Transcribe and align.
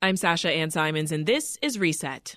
I'm 0.00 0.16
Sasha 0.16 0.48
Ann 0.48 0.70
Simons, 0.70 1.10
and 1.10 1.26
this 1.26 1.58
is 1.60 1.76
Reset. 1.76 2.36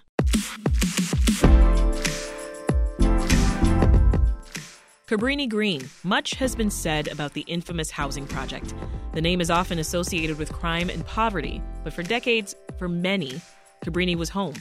Cabrini 5.06 5.48
Green. 5.48 5.88
Much 6.04 6.32
has 6.36 6.56
been 6.56 6.72
said 6.72 7.08
about 7.10 7.34
the 7.34 7.42
infamous 7.42 7.92
housing 7.92 8.26
project. 8.26 8.74
The 9.14 9.22
name 9.22 9.42
is 9.42 9.52
often 9.52 9.78
associated 9.78 10.40
with 10.40 10.52
crime 10.52 10.90
and 10.90 11.06
poverty, 11.06 11.62
but 11.84 11.94
for 11.94 12.02
decades, 12.02 12.56
for 12.80 12.90
many, 12.90 13.40
Cabrini 13.86 14.16
was 14.16 14.30
home. 14.30 14.56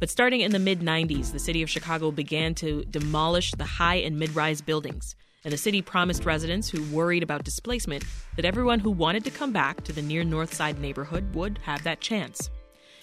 But 0.00 0.08
starting 0.08 0.40
in 0.40 0.52
the 0.52 0.58
mid 0.58 0.80
90s, 0.80 1.32
the 1.32 1.38
city 1.38 1.60
of 1.60 1.68
Chicago 1.68 2.10
began 2.10 2.54
to 2.54 2.82
demolish 2.86 3.50
the 3.50 3.66
high 3.66 3.96
and 3.96 4.18
mid 4.18 4.34
rise 4.34 4.62
buildings 4.62 5.16
and 5.44 5.52
the 5.52 5.58
city 5.58 5.82
promised 5.82 6.24
residents 6.24 6.68
who 6.68 6.82
worried 6.94 7.22
about 7.22 7.44
displacement 7.44 8.04
that 8.36 8.44
everyone 8.44 8.78
who 8.78 8.90
wanted 8.90 9.24
to 9.24 9.30
come 9.30 9.52
back 9.52 9.82
to 9.84 9.92
the 9.92 10.02
near 10.02 10.24
North 10.24 10.54
Side 10.54 10.78
neighborhood 10.78 11.34
would 11.34 11.58
have 11.62 11.82
that 11.84 12.00
chance. 12.00 12.50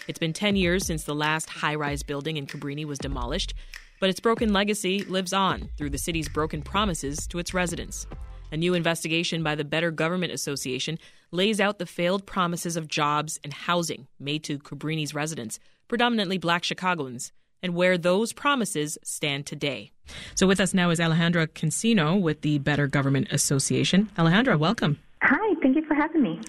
It's 0.07 0.19
been 0.19 0.33
10 0.33 0.55
years 0.55 0.85
since 0.85 1.03
the 1.03 1.13
last 1.13 1.49
high 1.49 1.75
rise 1.75 2.01
building 2.01 2.37
in 2.37 2.47
Cabrini 2.47 2.85
was 2.85 2.97
demolished, 2.97 3.53
but 3.99 4.09
its 4.09 4.19
broken 4.19 4.53
legacy 4.53 5.03
lives 5.03 5.33
on 5.33 5.69
through 5.77 5.91
the 5.91 5.97
city's 5.97 6.29
broken 6.29 6.61
promises 6.61 7.27
to 7.27 7.39
its 7.39 7.53
residents. 7.53 8.07
A 8.51 8.57
new 8.57 8.73
investigation 8.73 9.43
by 9.43 9.53
the 9.53 9.63
Better 9.63 9.91
Government 9.91 10.33
Association 10.33 10.97
lays 11.31 11.59
out 11.59 11.77
the 11.77 11.85
failed 11.85 12.25
promises 12.25 12.75
of 12.75 12.87
jobs 12.87 13.39
and 13.43 13.53
housing 13.53 14.07
made 14.19 14.43
to 14.45 14.57
Cabrini's 14.57 15.13
residents, 15.13 15.59
predominantly 15.87 16.39
black 16.39 16.63
Chicagoans, 16.63 17.31
and 17.61 17.75
where 17.75 17.97
those 17.97 18.33
promises 18.33 18.97
stand 19.03 19.45
today. 19.45 19.91
So, 20.35 20.47
with 20.47 20.59
us 20.59 20.73
now 20.73 20.89
is 20.89 20.99
Alejandra 20.99 21.47
Cancino 21.47 22.19
with 22.19 22.41
the 22.41 22.59
Better 22.59 22.87
Government 22.87 23.27
Association. 23.31 24.09
Alejandra, 24.17 24.57
welcome. 24.57 24.99
Hi, 25.21 25.55
thank 25.61 25.75
you 25.75 25.85
for 25.85 25.93
having 25.93 26.23
me. 26.23 26.39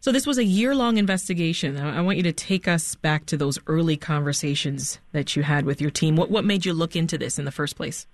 So, 0.00 0.12
this 0.12 0.26
was 0.26 0.38
a 0.38 0.44
year 0.44 0.74
long 0.74 0.96
investigation. 0.96 1.76
I 1.76 2.00
want 2.00 2.16
you 2.16 2.22
to 2.22 2.32
take 2.32 2.66
us 2.66 2.94
back 2.94 3.26
to 3.26 3.36
those 3.36 3.58
early 3.66 3.96
conversations 3.96 4.98
that 5.12 5.36
you 5.36 5.42
had 5.42 5.66
with 5.66 5.80
your 5.80 5.90
team. 5.90 6.16
What, 6.16 6.30
what 6.30 6.44
made 6.44 6.64
you 6.64 6.72
look 6.72 6.96
into 6.96 7.18
this 7.18 7.38
in 7.38 7.44
the 7.44 7.52
first 7.52 7.76
place? 7.76 8.06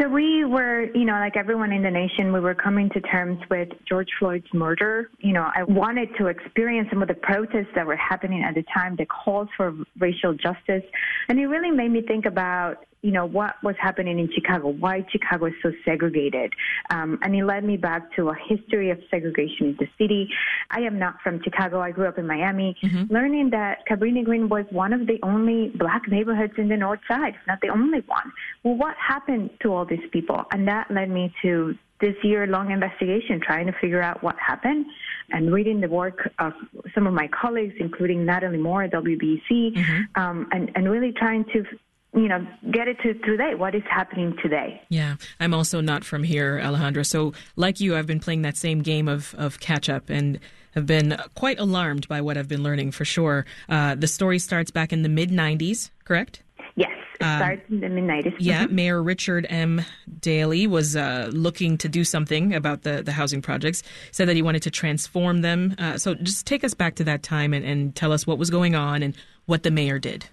So 0.00 0.08
we 0.08 0.46
were, 0.46 0.84
you 0.94 1.04
know, 1.04 1.12
like 1.12 1.36
everyone 1.36 1.72
in 1.72 1.82
the 1.82 1.90
nation, 1.90 2.32
we 2.32 2.40
were 2.40 2.54
coming 2.54 2.88
to 2.90 3.00
terms 3.02 3.38
with 3.50 3.68
George 3.86 4.08
Floyd's 4.18 4.46
murder. 4.54 5.10
You 5.18 5.34
know, 5.34 5.50
I 5.54 5.62
wanted 5.64 6.08
to 6.16 6.28
experience 6.28 6.88
some 6.90 7.02
of 7.02 7.08
the 7.08 7.14
protests 7.14 7.68
that 7.74 7.86
were 7.86 7.96
happening 7.96 8.42
at 8.42 8.54
the 8.54 8.64
time, 8.72 8.96
the 8.96 9.04
calls 9.04 9.48
for 9.58 9.74
racial 9.98 10.32
justice. 10.32 10.84
And 11.28 11.38
it 11.38 11.48
really 11.48 11.70
made 11.70 11.90
me 11.90 12.00
think 12.00 12.24
about 12.24 12.86
you 13.02 13.12
know, 13.12 13.24
what 13.24 13.54
was 13.62 13.74
happening 13.78 14.18
in 14.18 14.30
Chicago, 14.32 14.68
why 14.68 15.04
Chicago 15.10 15.46
is 15.46 15.54
so 15.62 15.72
segregated. 15.84 16.52
Um, 16.90 17.18
and 17.22 17.34
it 17.34 17.44
led 17.44 17.64
me 17.64 17.76
back 17.76 18.14
to 18.16 18.28
a 18.28 18.34
history 18.48 18.90
of 18.90 18.98
segregation 19.10 19.68
in 19.68 19.76
the 19.78 19.88
city. 19.98 20.28
I 20.70 20.80
am 20.80 20.98
not 20.98 21.16
from 21.22 21.42
Chicago. 21.42 21.80
I 21.80 21.92
grew 21.92 22.06
up 22.06 22.18
in 22.18 22.26
Miami, 22.26 22.76
mm-hmm. 22.82 23.12
learning 23.12 23.50
that 23.50 23.86
Cabrini 23.88 24.24
Green 24.24 24.48
was 24.48 24.66
one 24.70 24.92
of 24.92 25.06
the 25.06 25.18
only 25.22 25.70
black 25.76 26.08
neighborhoods 26.08 26.54
in 26.58 26.68
the 26.68 26.76
North 26.76 27.00
Side, 27.08 27.34
not 27.46 27.60
the 27.62 27.68
only 27.68 28.00
one. 28.06 28.32
Well, 28.62 28.76
what 28.76 28.96
happened 28.96 29.50
to 29.62 29.72
all 29.72 29.86
these 29.86 30.06
people? 30.12 30.44
And 30.52 30.68
that 30.68 30.90
led 30.90 31.10
me 31.10 31.32
to 31.42 31.74
this 32.00 32.14
year 32.22 32.46
long 32.46 32.70
investigation 32.70 33.40
trying 33.40 33.66
to 33.66 33.72
figure 33.80 34.02
out 34.02 34.22
what 34.22 34.34
happened 34.38 34.86
and 35.30 35.52
reading 35.52 35.80
the 35.80 35.88
work 35.88 36.30
of 36.38 36.52
some 36.94 37.06
of 37.06 37.12
my 37.12 37.28
colleagues, 37.28 37.74
including 37.78 38.24
Natalie 38.24 38.58
Moore 38.58 38.84
at 38.84 38.92
WBEZ, 38.92 39.50
mm-hmm. 39.50 40.20
um, 40.20 40.48
and, 40.50 40.70
and 40.74 40.90
really 40.90 41.12
trying 41.12 41.44
to 41.52 41.64
you 42.14 42.28
know, 42.28 42.44
get 42.72 42.88
it 42.88 42.98
to 43.02 43.14
today. 43.14 43.54
What 43.54 43.74
is 43.74 43.82
happening 43.88 44.36
today? 44.42 44.82
Yeah, 44.88 45.16
I'm 45.38 45.54
also 45.54 45.80
not 45.80 46.04
from 46.04 46.24
here, 46.24 46.58
Alejandra. 46.58 47.06
So, 47.06 47.32
like 47.56 47.80
you, 47.80 47.96
I've 47.96 48.06
been 48.06 48.20
playing 48.20 48.42
that 48.42 48.56
same 48.56 48.82
game 48.82 49.08
of 49.08 49.34
of 49.38 49.60
catch 49.60 49.88
up 49.88 50.10
and 50.10 50.40
have 50.74 50.86
been 50.86 51.16
quite 51.34 51.58
alarmed 51.58 52.08
by 52.08 52.20
what 52.20 52.36
I've 52.36 52.48
been 52.48 52.62
learning 52.62 52.92
for 52.92 53.04
sure. 53.04 53.46
Uh, 53.68 53.94
the 53.94 54.08
story 54.08 54.38
starts 54.38 54.70
back 54.70 54.92
in 54.92 55.02
the 55.02 55.08
mid 55.08 55.30
'90s, 55.30 55.90
correct? 56.04 56.42
Yes, 56.74 56.90
it 57.20 57.24
um, 57.24 57.38
starts 57.38 57.62
in 57.70 57.80
the 57.80 57.88
mid 57.88 58.04
'90s. 58.04 58.34
Yeah, 58.40 58.64
mm-hmm. 58.64 58.74
Mayor 58.74 59.02
Richard 59.02 59.46
M. 59.48 59.84
Daley 60.20 60.66
was 60.66 60.96
uh, 60.96 61.30
looking 61.32 61.78
to 61.78 61.88
do 61.88 62.02
something 62.02 62.54
about 62.54 62.82
the 62.82 63.04
the 63.04 63.12
housing 63.12 63.40
projects. 63.40 63.84
Said 64.10 64.26
that 64.26 64.34
he 64.34 64.42
wanted 64.42 64.62
to 64.62 64.70
transform 64.72 65.42
them. 65.42 65.76
Uh, 65.78 65.96
so, 65.96 66.14
just 66.14 66.44
take 66.44 66.64
us 66.64 66.74
back 66.74 66.96
to 66.96 67.04
that 67.04 67.22
time 67.22 67.54
and, 67.54 67.64
and 67.64 67.94
tell 67.94 68.12
us 68.12 68.26
what 68.26 68.36
was 68.36 68.50
going 68.50 68.74
on 68.74 69.04
and 69.04 69.16
what 69.46 69.62
the 69.62 69.70
mayor 69.70 70.00
did. 70.00 70.26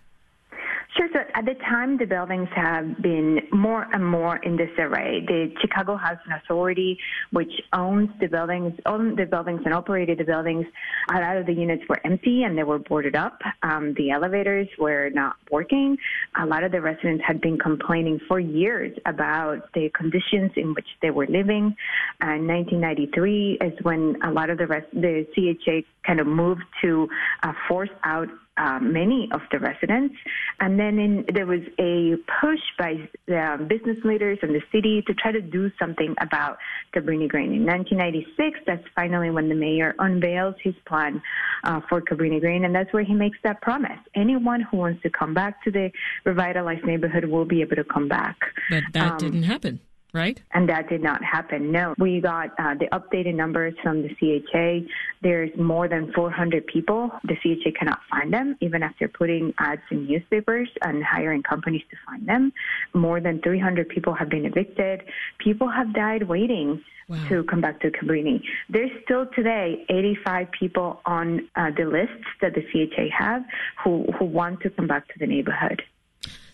At 1.38 1.46
the 1.46 1.54
time, 1.70 2.00
the 2.00 2.08
buildings 2.08 2.50
have 2.56 3.00
been 3.00 3.42
more 3.52 3.86
and 3.94 4.04
more 4.04 4.38
in 4.38 4.58
disarray. 4.58 5.24
The 5.24 5.54
Chicago 5.62 5.96
Housing 5.96 6.32
Authority, 6.32 6.98
which 7.30 7.52
owns 7.74 8.10
the 8.20 8.26
buildings, 8.26 8.74
owned 8.88 9.20
the 9.20 9.28
buildings 9.28 9.62
and 9.64 9.72
operated 9.72 10.18
the 10.18 10.24
buildings, 10.24 10.66
a 11.12 11.20
lot 11.20 11.38
of 11.38 11.46
the 11.46 11.54
units 11.54 11.84
were 11.88 12.00
empty 12.04 12.42
and 12.42 12.58
they 12.58 12.64
were 12.64 12.80
boarded 12.80 13.16
up. 13.16 13.40
Um, 13.62 13.94
the 13.98 14.10
elevators 14.10 14.68
were 14.80 15.12
not 15.12 15.36
working. 15.52 15.96
A 16.42 16.46
lot 16.48 16.64
of 16.64 16.72
the 16.72 16.82
residents 16.82 17.24
had 17.24 17.40
been 17.40 17.60
complaining 17.60 18.20
for 18.28 18.40
years 18.40 18.98
about 19.06 19.72
the 19.74 19.92
conditions 19.94 20.54
in 20.56 20.74
which 20.74 20.88
they 21.04 21.12
were 21.12 21.28
living. 21.28 21.76
And 22.20 22.48
1993 22.48 23.60
is 23.62 23.74
when 23.84 24.18
a 24.24 24.32
lot 24.32 24.50
of 24.50 24.58
the 24.58 24.66
rest, 24.66 24.88
the 24.92 25.28
CHA 25.36 25.86
kind 26.04 26.20
of 26.20 26.26
moved 26.26 26.64
to 26.82 27.08
uh, 27.44 27.54
force 27.68 27.92
out 28.04 28.28
uh, 28.58 28.80
many 28.80 29.30
of 29.32 29.42
the 29.52 29.60
residents. 29.60 30.16
And 30.60 30.80
then 30.80 31.00
in, 31.00 31.26
there 31.34 31.46
was 31.46 31.62
a 31.80 32.16
push 32.42 32.60
by 32.78 33.10
the 33.28 33.66
business 33.68 34.04
leaders 34.04 34.40
in 34.42 34.54
the 34.54 34.62
city 34.72 35.04
to 35.08 35.14
try 35.14 35.32
to 35.32 35.42
do 35.42 35.72
something 35.80 36.16
about 36.20 36.58
Cabrini 36.94 37.28
Green. 37.28 37.54
In 37.54 37.66
1996, 37.66 38.60
that's 38.66 38.84
finally 38.96 39.30
when 39.30 39.50
the 39.50 39.56
mayor 39.56 39.96
unveils 40.00 40.56
his 40.62 40.76
plan 40.86 41.22
uh, 41.64 41.82
for 41.90 42.02
Cabrini 42.02 42.40
Green, 42.40 42.66
and 42.66 42.74
that's 42.74 42.92
where 42.94 43.04
he 43.04 43.14
makes 43.14 43.38
that 43.44 43.62
promise. 43.62 44.00
Anyone 44.16 44.62
who 44.62 44.78
wants 44.78 45.02
to 45.04 45.10
come 45.10 45.34
back 45.34 45.64
to 45.64 45.72
the 45.72 45.92
revitalized 46.26 46.86
neighborhood 46.86 47.26
will 47.26 47.46
be 47.46 47.62
able 47.62 47.76
to 47.76 47.84
come 47.84 48.08
back. 48.08 48.38
But 48.70 48.84
that 48.94 49.14
um, 49.14 49.18
didn't 49.18 49.44
happen 49.44 49.80
right? 50.18 50.42
And 50.52 50.68
that 50.70 50.90
did 50.90 51.02
not 51.02 51.24
happen. 51.24 51.72
No, 51.72 51.94
we 51.98 52.20
got 52.20 52.50
uh, 52.60 52.74
the 52.74 52.88
updated 52.92 53.36
numbers 53.36 53.74
from 53.82 54.02
the 54.02 54.10
CHA. 54.10 54.88
There's 55.22 55.52
more 55.58 55.88
than 55.88 56.12
400 56.14 56.66
people. 56.68 57.12
The 57.24 57.36
CHA 57.36 57.72
cannot 57.80 58.00
find 58.10 58.34
them, 58.34 58.58
even 58.60 58.84
after 58.84 59.08
putting 59.08 59.54
ads 59.60 59.82
in 59.92 60.08
newspapers 60.08 60.70
and 60.82 61.04
hiring 61.04 61.44
companies 61.44 61.84
to 61.92 61.98
find 62.06 62.28
them. 62.28 62.52
More 62.94 63.22
than 63.22 63.42
300 63.42 63.88
people 63.90 64.14
have 64.14 64.30
been 64.30 64.46
evicted. 64.46 65.04
People 65.38 65.70
have 65.70 65.94
died 65.94 66.24
waiting. 66.24 66.84
Wow. 67.10 67.26
to 67.30 67.44
come 67.46 67.62
back 67.62 67.80
to 67.80 67.90
Cabrini. 67.90 68.42
There's 68.68 68.92
still 69.06 69.28
today 69.34 69.86
85 69.88 70.52
people 70.52 71.00
on 71.06 71.48
uh, 71.56 71.72
the 71.72 71.86
lists 71.86 72.28
that 72.42 72.54
the 72.54 72.62
CHA 72.62 73.06
have 73.18 73.46
who, 73.82 74.12
who 74.20 74.26
want 74.26 74.60
to 74.64 74.70
come 74.70 74.88
back 74.88 75.08
to 75.14 75.14
the 75.18 75.26
neighborhood. 75.26 75.84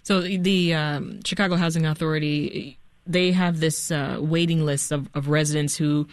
So 0.04 0.22
the 0.22 0.76
um, 0.76 1.24
Chicago 1.24 1.56
Housing 1.56 1.88
Authority 1.88 2.78
they 3.06 3.32
have 3.32 3.60
this 3.60 3.92
uh, 3.92 4.18
waiting 4.20 4.66
list 4.66 4.92
of, 4.92 5.10
of 5.14 5.28
residents 5.28 5.78
who 5.78 6.08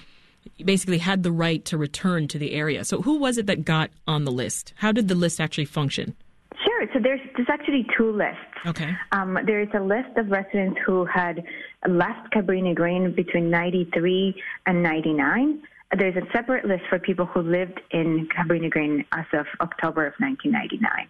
basically 0.64 0.98
had 0.98 1.22
the 1.22 1.32
right 1.32 1.64
to 1.66 1.78
return 1.78 2.28
to 2.28 2.38
the 2.38 2.52
area. 2.52 2.84
So, 2.84 3.02
who 3.02 3.18
was 3.18 3.38
it 3.38 3.46
that 3.46 3.64
got 3.64 3.90
on 4.06 4.24
the 4.24 4.32
list? 4.32 4.74
How 4.76 4.92
did 4.92 5.08
the 5.08 5.14
list 5.14 5.40
actually 5.40 5.66
function? 5.66 6.16
Sure. 6.64 6.86
So 6.92 6.98
there's 7.00 7.20
there's 7.36 7.48
actually 7.48 7.86
two 7.96 8.10
lists. 8.10 8.38
Okay. 8.66 8.90
Um, 9.12 9.38
there 9.46 9.60
is 9.60 9.68
a 9.74 9.80
list 9.80 10.16
of 10.16 10.30
residents 10.30 10.78
who 10.84 11.04
had 11.04 11.42
left 11.88 12.32
Cabrini 12.34 12.74
Green 12.74 13.14
between 13.14 13.50
93 13.50 14.34
and 14.66 14.82
99. 14.82 15.62
There's 15.96 16.16
a 16.16 16.26
separate 16.32 16.64
list 16.66 16.82
for 16.88 16.98
people 16.98 17.26
who 17.26 17.40
lived 17.40 17.80
in 17.90 18.28
Cabrini 18.28 18.70
Green 18.70 19.04
as 19.12 19.24
of 19.32 19.46
October 19.60 20.06
of 20.06 20.14
1999. 20.18 21.08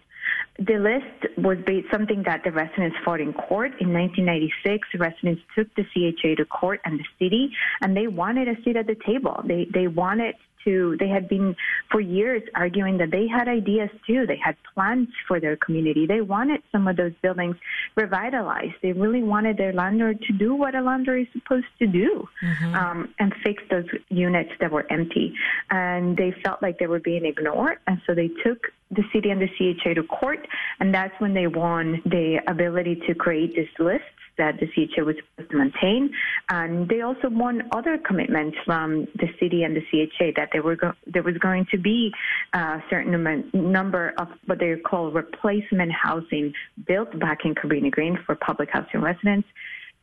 The 0.59 0.77
list 0.77 1.37
was 1.37 1.57
based 1.65 1.87
something 1.91 2.23
that 2.23 2.43
the 2.43 2.51
residents 2.51 2.95
fought 3.03 3.21
in 3.21 3.33
court 3.33 3.71
in 3.79 3.93
1996. 3.93 4.87
Residents 4.99 5.41
took 5.55 5.73
the 5.75 5.83
CHA 5.83 6.35
to 6.35 6.45
court 6.45 6.81
and 6.85 6.99
the 6.99 7.05
city, 7.17 7.51
and 7.81 7.95
they 7.95 8.07
wanted 8.07 8.47
a 8.47 8.61
seat 8.63 8.75
at 8.75 8.85
the 8.85 8.97
table. 9.05 9.41
They 9.45 9.67
they 9.73 9.87
wanted 9.87 10.35
to 10.63 10.97
they 10.99 11.07
had 11.07 11.27
been 11.27 11.55
for 11.91 11.99
years 11.99 12.41
arguing 12.55 12.97
that 12.97 13.11
they 13.11 13.27
had 13.27 13.47
ideas 13.47 13.89
too. 14.07 14.25
They 14.25 14.37
had 14.37 14.55
plans 14.73 15.09
for 15.27 15.39
their 15.39 15.57
community. 15.57 16.05
They 16.05 16.21
wanted 16.21 16.61
some 16.71 16.87
of 16.87 16.97
those 16.97 17.13
buildings 17.21 17.55
revitalized. 17.95 18.75
They 18.81 18.93
really 18.93 19.23
wanted 19.23 19.57
their 19.57 19.73
landlord 19.73 20.21
to 20.23 20.33
do 20.33 20.55
what 20.55 20.75
a 20.75 20.81
landlord 20.81 21.21
is 21.21 21.27
supposed 21.33 21.67
to 21.79 21.87
do 21.87 22.27
mm-hmm. 22.43 22.75
um, 22.75 23.13
and 23.19 23.33
fix 23.43 23.63
those 23.69 23.85
units 24.09 24.51
that 24.59 24.71
were 24.71 24.85
empty. 24.91 25.33
And 25.69 26.17
they 26.17 26.33
felt 26.43 26.61
like 26.61 26.79
they 26.79 26.87
were 26.87 26.99
being 26.99 27.25
ignored. 27.25 27.79
And 27.87 28.01
so 28.05 28.13
they 28.13 28.29
took 28.43 28.67
the 28.91 29.03
city 29.13 29.29
and 29.29 29.41
the 29.41 29.47
CHA 29.47 29.93
to 29.93 30.03
court, 30.03 30.45
and 30.79 30.93
that's 30.93 31.17
when 31.19 31.33
they 31.33 31.47
won 31.47 32.01
the 32.05 32.41
ability 32.47 33.01
to 33.07 33.15
create 33.15 33.55
this 33.55 33.69
list 33.79 34.03
that 34.41 34.59
the 34.59 34.67
CHA 34.67 35.03
was 35.03 35.15
supposed 35.17 35.51
to 35.51 35.57
maintain. 35.57 36.11
And 36.49 36.89
they 36.89 37.01
also 37.01 37.29
won 37.29 37.63
other 37.71 37.97
commitments 37.97 38.57
from 38.65 39.07
the 39.15 39.27
city 39.39 39.63
and 39.63 39.75
the 39.75 39.81
CHA 39.89 40.31
that 40.35 40.49
there 40.51 40.63
were 40.63 40.75
go- 40.75 40.93
there 41.05 41.23
was 41.23 41.37
going 41.37 41.65
to 41.71 41.77
be 41.77 42.11
a 42.53 42.81
certain 42.89 43.11
number 43.53 44.13
of 44.17 44.27
what 44.47 44.59
they 44.59 44.75
call 44.89 45.11
replacement 45.11 45.91
housing 45.91 46.53
built 46.87 47.17
back 47.19 47.39
in 47.45 47.55
Cabrini 47.55 47.91
Green 47.91 48.17
for 48.25 48.35
public 48.35 48.69
housing 48.71 49.01
residents. 49.01 49.47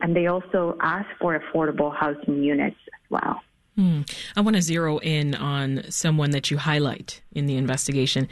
And 0.01 0.15
they 0.15 0.27
also 0.27 0.77
asked 0.81 1.13
for 1.19 1.37
affordable 1.37 1.93
housing 1.93 2.41
units 2.41 2.77
as 2.87 3.05
well. 3.09 3.41
Hmm. 3.75 4.01
I 4.35 4.41
want 4.41 4.55
to 4.55 4.61
zero 4.61 4.97
in 4.99 5.35
on 5.35 5.83
someone 5.89 6.31
that 6.31 6.49
you 6.49 6.57
highlight 6.57 7.21
in 7.33 7.45
the 7.45 7.57
investigation 7.57 8.27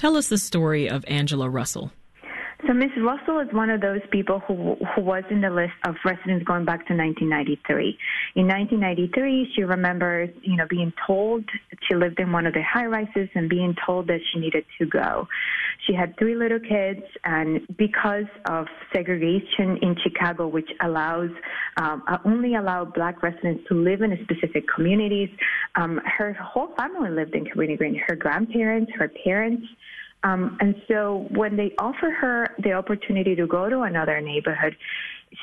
Tell 0.00 0.16
us 0.16 0.28
the 0.28 0.38
story 0.38 0.88
of 0.88 1.04
Angela 1.08 1.46
Russell. 1.46 1.92
So 2.66 2.74
Ms. 2.74 2.90
Russell 2.98 3.38
is 3.40 3.48
one 3.52 3.70
of 3.70 3.80
those 3.80 4.00
people 4.10 4.40
who 4.40 4.76
who 4.94 5.00
was 5.00 5.24
in 5.30 5.40
the 5.40 5.48
list 5.48 5.72
of 5.86 5.94
residents 6.04 6.44
going 6.44 6.64
back 6.64 6.86
to 6.88 6.94
1993. 6.94 7.96
In 8.36 8.46
1993, 8.46 9.52
she 9.54 9.62
remembers, 9.62 10.28
you 10.42 10.56
know, 10.56 10.66
being 10.68 10.92
told 11.06 11.44
she 11.88 11.94
lived 11.94 12.20
in 12.20 12.32
one 12.32 12.46
of 12.46 12.52
the 12.52 12.62
high 12.62 12.86
rises 12.86 13.28
and 13.34 13.48
being 13.48 13.74
told 13.86 14.08
that 14.08 14.20
she 14.30 14.40
needed 14.40 14.64
to 14.78 14.86
go. 14.86 15.26
She 15.86 15.94
had 15.94 16.16
three 16.18 16.34
little 16.34 16.60
kids, 16.60 17.02
and 17.24 17.66
because 17.78 18.28
of 18.46 18.66
segregation 18.92 19.78
in 19.80 19.96
Chicago, 20.02 20.46
which 20.46 20.68
allows 20.82 21.30
um, 21.78 22.02
uh, 22.08 22.18
only 22.26 22.56
allow 22.56 22.84
black 22.84 23.22
residents 23.22 23.64
to 23.68 23.74
live 23.74 24.02
in 24.02 24.16
specific 24.24 24.64
communities, 24.74 25.30
um, 25.76 26.00
her 26.04 26.34
whole 26.34 26.74
family 26.76 27.10
lived 27.10 27.34
in 27.34 27.46
Cabrini 27.46 27.78
Green. 27.78 28.00
Her 28.06 28.16
grandparents, 28.16 28.92
her 28.98 29.10
parents. 29.24 29.66
Um, 30.22 30.58
and 30.60 30.74
so 30.86 31.26
when 31.30 31.56
they 31.56 31.72
offer 31.78 32.10
her 32.10 32.54
the 32.62 32.72
opportunity 32.72 33.34
to 33.36 33.46
go 33.46 33.68
to 33.68 33.80
another 33.80 34.20
neighborhood, 34.20 34.76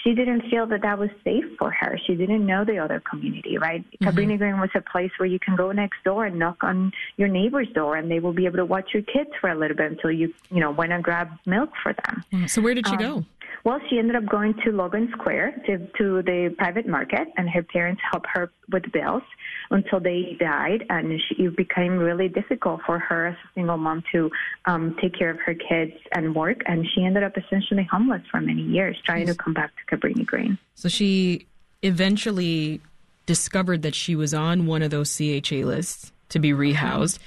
she 0.03 0.13
didn't 0.13 0.41
feel 0.49 0.67
that 0.67 0.81
that 0.81 0.99
was 0.99 1.09
safe 1.23 1.45
for 1.57 1.71
her. 1.71 1.97
She 2.05 2.15
didn't 2.15 2.45
know 2.45 2.65
the 2.65 2.77
other 2.77 3.01
community, 3.09 3.57
right? 3.57 3.83
mm 3.83 3.97
hmm 3.99 4.07
Cabrini 4.07 4.37
Green 4.37 4.59
was 4.59 4.69
a 4.75 4.81
place 4.81 5.11
where 5.17 5.27
you 5.27 5.39
can 5.39 5.55
go 5.55 5.71
next 5.71 6.03
door 6.03 6.25
and 6.25 6.37
knock 6.39 6.63
on 6.63 6.91
your 7.17 7.27
neighbor's 7.27 7.67
door, 7.73 7.95
and 7.95 8.09
they 8.09 8.19
will 8.19 8.33
be 8.33 8.45
able 8.45 8.57
to 8.57 8.65
watch 8.65 8.93
your 8.93 9.03
kids 9.03 9.29
for 9.39 9.49
a 9.49 9.55
little 9.55 9.75
bit 9.75 9.91
until 9.91 10.11
you, 10.11 10.33
you 10.49 10.59
know, 10.59 10.71
went 10.71 10.91
and 10.91 11.03
grab 11.03 11.29
milk 11.45 11.71
for 11.81 11.93
them. 11.93 12.47
So 12.47 12.61
where 12.61 12.73
did 12.73 12.87
she 12.87 12.93
um, 12.93 12.99
go? 12.99 13.25
Well, 13.67 13.81
she 13.89 13.99
ended 13.99 14.15
up 14.15 14.25
going 14.25 14.53
to 14.63 14.71
Logan 14.71 15.09
Square 15.11 15.61
to, 15.65 15.77
to 15.77 16.21
the 16.21 16.55
private 16.57 16.87
market, 16.87 17.27
and 17.35 17.49
her 17.49 17.63
parents 17.63 18.01
helped 18.09 18.27
her 18.31 18.49
with 18.71 18.89
bills 18.93 19.23
until 19.71 19.99
they 19.99 20.37
died. 20.39 20.85
And 20.89 21.19
she, 21.27 21.43
it 21.43 21.57
became 21.57 21.97
really 21.97 22.29
difficult 22.29 22.79
for 22.85 22.97
her 22.97 23.27
as 23.27 23.35
a 23.35 23.47
single 23.55 23.75
mom 23.75 24.03
to 24.13 24.31
um, 24.67 24.95
take 25.01 25.19
care 25.19 25.29
of 25.29 25.39
her 25.41 25.53
kids 25.53 25.91
and 26.13 26.33
work. 26.33 26.61
And 26.65 26.87
she 26.95 27.03
ended 27.03 27.23
up 27.23 27.33
essentially 27.37 27.85
homeless 27.91 28.21
for 28.31 28.39
many 28.39 28.61
years, 28.61 28.95
trying 29.05 29.25
to 29.25 29.35
come 29.35 29.53
back 29.53 29.71
to 29.75 29.97
Cabrini 29.97 30.25
Green. 30.25 30.57
So 30.75 30.87
she 30.87 31.45
eventually 31.83 32.79
discovered 33.25 33.81
that 33.81 33.95
she 33.95 34.15
was 34.15 34.33
on 34.33 34.65
one 34.65 34.81
of 34.81 34.91
those 34.91 35.13
CHA 35.13 35.55
lists 35.55 36.13
to 36.29 36.39
be 36.39 36.51
rehoused. 36.51 37.19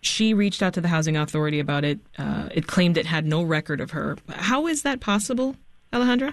She 0.00 0.32
reached 0.32 0.62
out 0.62 0.72
to 0.74 0.80
the 0.80 0.88
housing 0.88 1.18
authority 1.18 1.60
about 1.60 1.84
it. 1.84 1.98
Uh, 2.16 2.48
it 2.54 2.66
claimed 2.66 2.96
it 2.96 3.04
had 3.04 3.26
no 3.26 3.42
record 3.42 3.82
of 3.82 3.90
her. 3.90 4.16
How 4.30 4.66
is 4.66 4.80
that 4.80 5.00
possible? 5.00 5.56
Alejandra? 5.94 6.32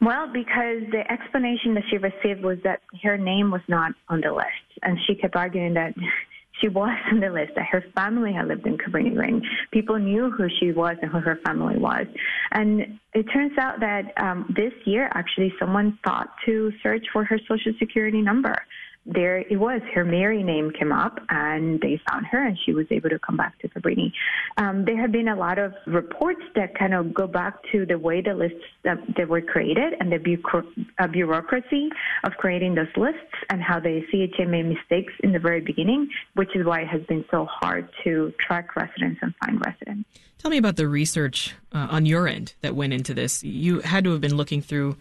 Well, 0.00 0.30
because 0.32 0.82
the 0.90 1.04
explanation 1.10 1.74
that 1.74 1.84
she 1.88 1.98
received 1.98 2.42
was 2.42 2.58
that 2.64 2.80
her 3.02 3.16
name 3.16 3.50
was 3.50 3.62
not 3.68 3.92
on 4.08 4.20
the 4.20 4.32
list, 4.32 4.78
and 4.82 4.98
she 5.06 5.14
kept 5.14 5.34
arguing 5.34 5.74
that 5.74 5.94
she 6.60 6.68
was 6.68 6.96
on 7.10 7.20
the 7.20 7.30
list, 7.30 7.52
that 7.56 7.66
her 7.66 7.84
family 7.94 8.32
had 8.32 8.48
lived 8.48 8.66
in 8.66 8.76
Cabrini 8.76 9.14
Green. 9.14 9.42
People 9.72 9.98
knew 9.98 10.30
who 10.30 10.48
she 10.60 10.72
was 10.72 10.96
and 11.02 11.10
who 11.10 11.18
her 11.18 11.40
family 11.44 11.78
was. 11.78 12.06
And 12.52 12.98
it 13.12 13.24
turns 13.32 13.56
out 13.58 13.80
that 13.80 14.12
um, 14.16 14.52
this 14.54 14.72
year, 14.84 15.10
actually, 15.14 15.52
someone 15.58 15.98
thought 16.04 16.28
to 16.46 16.72
search 16.82 17.06
for 17.12 17.24
her 17.24 17.38
social 17.48 17.72
security 17.78 18.20
number 18.20 18.56
there 19.06 19.38
it 19.38 19.58
was. 19.58 19.80
Her 19.94 20.04
Mary 20.04 20.42
name 20.42 20.70
came 20.70 20.92
up, 20.92 21.18
and 21.28 21.80
they 21.80 22.00
found 22.10 22.26
her, 22.26 22.46
and 22.46 22.58
she 22.64 22.72
was 22.72 22.86
able 22.90 23.10
to 23.10 23.18
come 23.18 23.36
back 23.36 23.58
to 23.60 23.68
Cabrini. 23.68 24.12
Um, 24.56 24.84
there 24.84 24.98
have 25.00 25.12
been 25.12 25.28
a 25.28 25.36
lot 25.36 25.58
of 25.58 25.74
reports 25.86 26.40
that 26.54 26.78
kind 26.78 26.94
of 26.94 27.12
go 27.12 27.26
back 27.26 27.54
to 27.72 27.84
the 27.84 27.98
way 27.98 28.22
the 28.22 28.34
lists 28.34 28.64
that, 28.84 28.98
that 29.16 29.28
were 29.28 29.42
created 29.42 29.94
and 30.00 30.10
the 30.10 30.18
bureauc- 30.18 30.86
uh, 30.98 31.06
bureaucracy 31.06 31.90
of 32.24 32.32
creating 32.38 32.74
those 32.74 32.88
lists, 32.96 33.20
and 33.50 33.62
how 33.62 33.78
the 33.78 34.02
CHA 34.10 34.46
made 34.46 34.66
mistakes 34.66 35.12
in 35.22 35.32
the 35.32 35.38
very 35.38 35.60
beginning, 35.60 36.08
which 36.34 36.56
is 36.56 36.64
why 36.64 36.80
it 36.80 36.88
has 36.88 37.02
been 37.02 37.24
so 37.30 37.46
hard 37.46 37.88
to 38.04 38.32
track 38.38 38.74
residents 38.74 39.20
and 39.22 39.34
find 39.44 39.60
residents. 39.64 40.08
Tell 40.38 40.50
me 40.50 40.58
about 40.58 40.76
the 40.76 40.88
research 40.88 41.54
uh, 41.72 41.88
on 41.90 42.06
your 42.06 42.28
end 42.28 42.54
that 42.60 42.74
went 42.74 42.92
into 42.92 43.14
this. 43.14 43.42
You 43.42 43.80
had 43.80 44.04
to 44.04 44.12
have 44.12 44.20
been 44.20 44.36
looking 44.36 44.60
through 44.60 44.96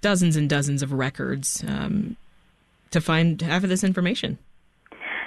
dozens 0.00 0.36
and 0.36 0.48
dozens 0.48 0.82
of 0.82 0.92
records. 0.92 1.64
Um, 1.66 2.16
to 2.90 3.00
find 3.00 3.40
half 3.42 3.62
of 3.62 3.68
this 3.68 3.84
information. 3.84 4.38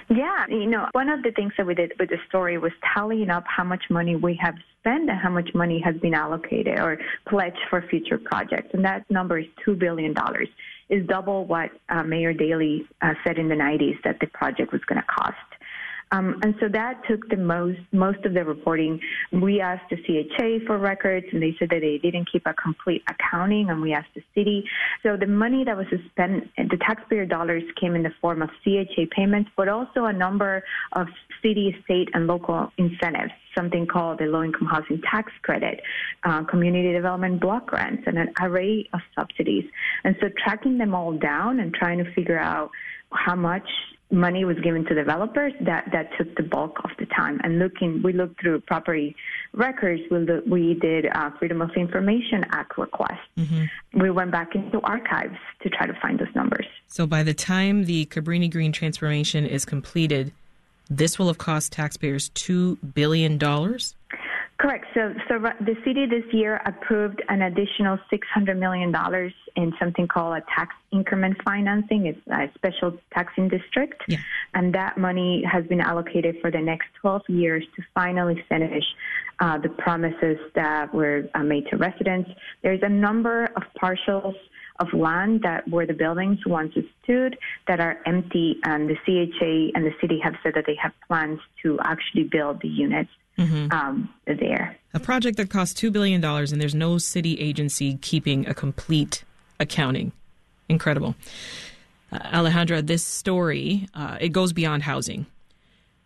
Yeah, 0.10 0.48
you 0.50 0.66
know, 0.66 0.88
one 0.94 1.08
of 1.08 1.22
the 1.22 1.32
things 1.32 1.54
that 1.58 1.68
we 1.68 1.76
did 1.76 1.94
with 2.00 2.10
the 2.10 2.18
story 2.28 2.58
was 2.58 2.72
tallying 2.96 3.30
up 3.30 3.44
how 3.46 3.64
much 3.64 3.84
money 3.92 4.16
we 4.16 4.40
have 4.42 4.56
spent 4.80 5.08
and 5.08 5.20
how 5.20 5.30
much 5.30 5.52
money 5.54 5.80
has 5.86 5.96
been 5.98 6.16
allocated 6.16 6.80
or 6.80 6.98
pledged 7.28 7.60
for 7.70 7.84
future 7.90 8.18
projects. 8.18 8.70
And 8.74 8.84
that 8.86 9.06
number 9.12 9.38
is 9.38 9.46
$2 9.68 9.78
billion. 9.78 10.16
Is 10.90 11.06
double 11.06 11.46
what 11.46 11.70
uh, 11.90 12.02
Mayor 12.02 12.34
Daley 12.34 12.88
uh, 13.04 13.14
said 13.24 13.38
in 13.38 13.50
the 13.50 13.56
90s 13.56 14.02
that 14.04 14.20
the 14.20 14.26
project 14.28 14.72
was 14.72 14.82
going 14.86 15.00
to 15.00 15.06
cost. 15.06 15.36
Um, 16.12 16.40
and 16.44 16.56
so 16.60 16.68
that 16.70 17.02
took 17.08 17.30
the 17.30 17.38
most 17.38 17.80
most 17.92 18.26
of 18.26 18.34
the 18.34 18.44
reporting. 18.44 19.00
We 19.32 19.62
asked 19.62 19.92
the 19.92 19.98
CHA 19.98 20.66
for 20.66 20.78
records, 20.78 21.28
and 21.32 21.42
they 21.42 21.56
said 21.60 21.70
that 21.70 21.82
they 21.82 22.00
didn't 22.00 22.32
keep 22.32 22.48
a 22.48 22.54
complete 22.54 23.04
accounting. 23.08 23.70
And 23.70 23.82
we 23.82 23.94
asked 23.94 24.14
the 24.16 24.24
city. 24.34 24.64
So 25.04 25.18
the 25.18 25.28
money 25.28 25.64
that 25.66 25.78
was 25.78 25.86
spent, 26.10 26.50
the 26.58 26.78
taxpayer 26.78 27.26
dollars, 27.26 27.64
came 27.80 27.96
in 27.96 28.04
the 28.04 28.14
form 28.22 28.42
of 28.42 28.50
CHA 28.64 29.06
payments, 29.12 29.52
but 29.56 29.68
also 29.68 30.06
a 30.06 30.14
number 30.14 30.64
of 30.94 31.08
city, 31.44 31.76
state, 31.84 32.10
and 32.14 32.26
local 32.28 32.72
incentives. 32.78 33.32
Something 33.56 33.86
called 33.86 34.20
the 34.20 34.26
Low 34.26 34.44
Income 34.44 34.68
Housing 34.68 35.02
Tax 35.02 35.32
Credit, 35.42 35.82
uh, 36.24 36.44
Community 36.44 36.92
Development 36.92 37.40
Block 37.40 37.68
Grants, 37.68 38.04
and 38.08 38.18
an 38.18 38.34
array 38.42 38.88
of 38.94 39.00
subsidies. 39.18 39.66
And 40.04 40.16
so 40.20 40.30
tracking 40.44 40.78
them 40.78 40.96
all 40.96 41.14
down 41.14 41.60
and 41.60 41.74
trying 41.74 42.04
to 42.04 42.12
figure 42.14 42.40
out 42.40 42.72
how 43.12 43.36
much 43.36 43.68
money 44.12 44.44
was 44.44 44.58
given 44.60 44.86
to 44.86 44.96
developers, 44.96 45.54
that, 45.62 45.88
that 45.92 46.10
took 46.18 46.36
the 46.36 46.44
bulk 46.44 46.80
of 46.84 46.90
the 46.98 47.06
time. 47.08 47.40
And 47.44 47.60
looking, 47.60 48.02
we 48.02 48.14
looked 48.14 48.42
through 48.42 48.62
property 48.62 49.16
records. 49.54 50.02
We, 50.10 50.20
look, 50.20 50.46
we 50.48 50.74
did 50.76 51.08
uh, 51.14 51.32
Freedom 51.38 51.62
of 51.62 51.70
Information 51.76 52.46
Act 52.52 52.78
requests. 52.78 53.20
Mm-hmm. 53.38 54.02
We 54.02 54.10
went 54.10 54.32
back 54.32 54.56
into 54.56 54.80
archives 54.82 55.38
to 55.62 55.70
try 55.70 55.86
to 55.86 55.94
find 56.02 56.20
those 56.20 56.34
numbers. 56.36 56.66
So 56.88 57.06
by 57.06 57.24
the 57.24 57.34
time 57.34 57.86
the 57.86 58.06
Cabrini 58.08 58.50
Green 58.50 58.72
transformation 58.72 59.46
is 59.46 59.66
completed, 59.66 60.32
this 60.90 61.20
will 61.20 61.28
have 61.28 61.38
cost 61.38 61.72
taxpayers 61.72 62.30
$2 62.32 62.78
billion? 62.96 63.38
Correct. 64.60 64.88
So, 64.94 65.14
so 65.30 65.40
the 65.40 65.76
city 65.86 66.06
this 66.06 66.26
year 66.34 66.60
approved 66.66 67.24
an 67.30 67.44
additional 67.44 67.98
$600 68.12 68.58
million 68.58 68.94
in 69.56 69.74
something 69.80 70.06
called 70.06 70.36
a 70.36 70.42
tax 70.54 70.76
increment 70.92 71.38
financing. 71.46 72.08
It's 72.08 72.20
a 72.28 72.52
special 72.56 72.98
taxing 73.14 73.48
district. 73.48 74.04
Yeah. 74.10 74.18
And 74.54 74.76
that 74.76 74.98
money 74.98 75.46
has 75.50 75.66
been 75.68 75.80
allocated 75.80 76.40
for 76.42 76.52
the 76.52 76.60
next 76.60 76.88
12 77.00 77.22
years 77.30 77.64
to 77.78 77.84
finally 77.96 78.44
finish 78.50 78.84
uh, 79.40 79.60
the 79.60 79.70
promises 79.70 80.38
that 80.56 80.94
were 80.94 81.30
uh, 81.36 81.40
made 81.40 81.68
to 81.68 81.78
residents. 81.78 82.30
There's 82.62 82.84
a 82.84 82.90
number 82.90 83.46
of 83.56 83.64
parcels 83.80 84.36
of 84.82 84.88
land 84.94 85.42
that 85.44 85.70
where 85.70 85.88
the 85.88 85.94
buildings 85.94 86.40
once 86.46 86.74
stood 87.04 87.38
that 87.68 87.80
are 87.80 87.98
empty, 88.06 88.58
and 88.64 88.90
the 88.90 88.96
CHA 89.06 89.78
and 89.78 89.86
the 89.86 89.94
city 90.02 90.20
have 90.22 90.36
said 90.44 90.54
that 90.56 90.66
they 90.68 90.76
have 90.76 90.92
plans 91.08 91.40
to 91.64 91.80
actually 91.82 92.24
build 92.24 92.62
the 92.62 92.68
units 92.68 93.10
mm-hmm. 93.40 93.72
um, 93.72 94.10
there. 94.26 94.78
A 94.94 95.00
project 95.00 95.38
that 95.38 95.50
costs 95.50 95.80
$2 95.80 95.92
billion 95.92 96.24
and 96.24 96.62
there's 96.62 96.76
no 96.76 96.98
city 96.98 97.40
agency 97.40 97.98
keeping 98.02 98.48
a 98.48 98.54
complete 98.54 99.24
accounting. 99.60 100.12
Incredible. 100.68 101.16
Uh, 102.12 102.20
Alejandra, 102.20 102.86
this 102.86 103.04
story, 103.04 103.88
uh, 103.94 104.18
it 104.20 104.30
goes 104.30 104.54
beyond 104.54 104.84
housing. 104.84 105.26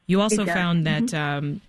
You 0.05 0.21
also 0.21 0.45
found 0.45 0.85
that 0.85 1.03
mm-hmm. 1.03 1.45
um, 1.45 1.61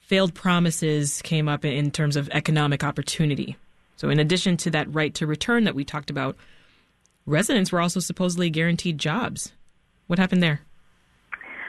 failed 0.00 0.34
promises 0.34 1.20
came 1.22 1.48
up 1.48 1.64
in 1.64 1.90
terms 1.90 2.16
of 2.16 2.28
economic 2.30 2.84
opportunity. 2.84 3.56
So, 3.96 4.08
in 4.08 4.20
addition 4.20 4.56
to 4.58 4.70
that 4.70 4.92
right 4.94 5.12
to 5.14 5.26
return 5.26 5.64
that 5.64 5.74
we 5.74 5.84
talked 5.84 6.10
about, 6.10 6.36
residents 7.24 7.72
were 7.72 7.80
also 7.80 7.98
supposedly 7.98 8.50
guaranteed 8.50 8.98
jobs. 8.98 9.52
What 10.06 10.18
happened 10.18 10.42
there? 10.42 10.60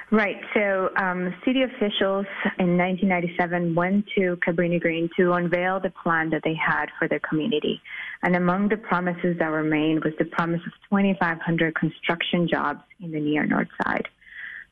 Right. 0.09 0.37
So, 0.53 0.89
um, 0.95 1.35
city 1.43 1.63
officials 1.63 2.25
in 2.59 2.77
1997 2.77 3.75
went 3.75 4.05
to 4.15 4.37
Cabrini 4.37 4.79
Green 4.79 5.09
to 5.17 5.33
unveil 5.33 5.81
the 5.81 5.89
plan 6.01 6.29
that 6.29 6.43
they 6.45 6.55
had 6.55 6.85
for 6.97 7.09
their 7.09 7.19
community. 7.19 7.81
And 8.23 8.33
among 8.37 8.69
the 8.69 8.77
promises 8.77 9.37
that 9.39 9.51
were 9.51 9.65
made 9.65 10.05
was 10.05 10.13
the 10.17 10.23
promise 10.23 10.61
of 10.65 10.71
2,500 10.89 11.75
construction 11.75 12.47
jobs 12.47 12.79
in 13.03 13.11
the 13.11 13.19
near 13.19 13.45
north 13.45 13.67
side. 13.83 14.07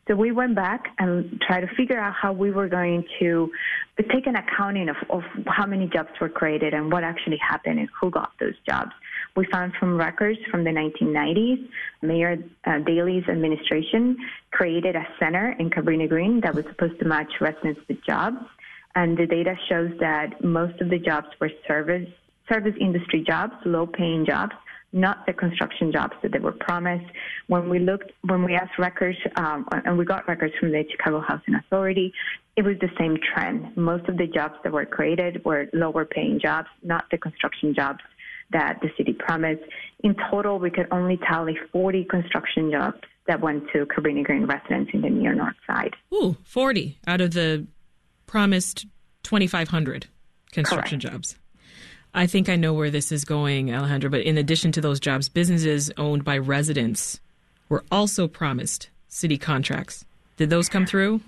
So 0.08 0.16
we 0.16 0.32
went 0.32 0.56
back 0.56 0.86
and 1.00 1.42
tried 1.42 1.62
to 1.62 1.76
figure 1.76 2.00
out 2.00 2.14
how 2.14 2.32
we 2.32 2.52
were 2.52 2.70
going 2.70 3.04
to 3.20 3.52
take 4.12 4.28
an 4.28 4.36
accounting 4.36 4.88
of, 4.88 4.96
of 5.10 5.24
how 5.48 5.66
many 5.66 5.88
jobs 5.88 6.12
were 6.22 6.30
created 6.30 6.74
and 6.74 6.92
what 6.92 7.04
actually 7.04 7.38
happened 7.38 7.80
and 7.80 7.90
who 8.00 8.12
got 8.12 8.32
those 8.40 8.54
jobs. 8.70 8.92
We 9.36 9.46
found 9.52 9.74
from 9.78 9.98
records 9.98 10.40
from 10.50 10.64
the 10.64 10.70
1990s, 10.70 11.68
Mayor 12.02 12.38
uh, 12.66 12.80
Daley's 12.80 13.28
administration 13.28 14.16
created 14.52 14.96
a 14.96 15.06
center 15.20 15.56
in 15.60 15.70
Cabrini 15.70 16.08
Green 16.08 16.40
that 16.42 16.56
was 16.56 16.64
supposed 16.70 17.00
to 17.00 17.06
match 17.06 17.32
residents 17.42 17.82
with 17.90 18.02
jobs. 18.06 18.38
And 18.96 19.18
the 19.18 19.26
data 19.26 19.56
shows 19.68 19.92
that 20.00 20.42
most 20.42 20.80
of 20.80 20.90
the 20.90 21.00
jobs 21.00 21.28
were 21.42 21.52
service 21.68 22.08
service 22.50 22.76
industry 22.80 23.24
jobs, 23.28 23.54
low 23.66 23.88
paying 23.88 24.26
jobs, 24.26 24.54
not 24.94 25.26
the 25.26 25.34
construction 25.34 25.92
jobs 25.92 26.14
that 26.22 26.32
they 26.32 26.40
were 26.40 26.54
promised. 26.54 27.06
When 27.48 27.68
we 27.68 27.80
looked, 27.80 28.12
when 28.22 28.44
we 28.46 28.54
asked 28.54 28.78
records, 28.80 29.18
um, 29.36 29.68
and 29.72 29.98
we 29.98 30.06
got 30.06 30.28
records 30.28 30.54
from 30.60 30.72
the 30.72 30.86
Chicago 30.90 31.20
Housing 31.20 31.56
Authority, 31.56 32.14
it 32.56 32.64
was 32.64 32.78
the 32.80 32.90
same 32.98 33.18
trend. 33.34 33.76
Most 33.76 34.08
of 34.08 34.18
the 34.18 34.28
jobs 34.28 34.56
that 34.64 34.72
were 34.72 34.86
created 34.86 35.44
were 35.44 35.68
lower 35.74 36.06
paying 36.06 36.40
jobs, 36.40 36.70
not 36.84 37.06
the 37.12 37.18
construction 37.18 37.74
jobs 37.74 38.00
that 38.52 38.80
the 38.82 38.90
city 38.98 39.14
promised. 39.14 39.64
In 40.04 40.16
total, 40.30 40.60
we 40.60 40.70
could 40.70 40.88
only 40.92 41.18
tally 41.28 41.58
40 41.72 42.06
construction 42.06 42.72
jobs 42.72 43.00
that 43.28 43.42
went 43.42 43.64
to 43.74 43.86
Cabrini 43.86 44.24
Green 44.24 44.46
residents 44.46 44.92
in 44.94 45.02
the 45.02 45.10
near 45.10 45.34
north 45.34 45.56
side. 45.66 45.96
Ooh, 46.14 46.38
40 46.44 47.00
out 47.08 47.22
of 47.22 47.32
the 47.32 47.66
promised 48.28 48.86
2,500 49.24 50.08
construction 50.52 51.00
Correct. 51.00 51.14
jobs. 51.14 51.36
I 52.14 52.28
think 52.28 52.48
I 52.48 52.56
know 52.56 52.74
where 52.74 52.92
this 52.92 53.12
is 53.12 53.26
going, 53.26 53.68
Alejandra, 53.68 54.10
but 54.10 54.22
in 54.22 54.38
addition 54.38 54.72
to 54.74 54.82
those 54.82 55.00
jobs, 55.00 55.28
businesses 55.28 55.92
owned 55.98 56.24
by 56.24 56.38
residents 56.38 57.20
were 57.68 57.84
also 57.92 58.28
promised 58.28 58.90
city 59.10 59.38
contracts. 59.38 60.06
Did 60.38 60.50
those 60.50 60.70
come 60.70 60.86
through? 60.86 61.22